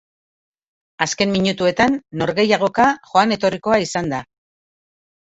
Azken 1.05 1.29
minutuetan 1.33 1.97
norgehiagoka 2.21 2.85
joan-etorrikoa 3.11 3.77
izan 3.85 4.09
da. 4.15 4.23